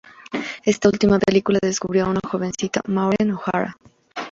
Esta 0.65 0.89
última 0.89 1.19
película 1.19 1.59
descubrió 1.61 2.07
a 2.07 2.09
una 2.09 2.21
jovencísima 2.27 2.81
Maureen 2.87 3.33
O'Hara. 3.33 3.77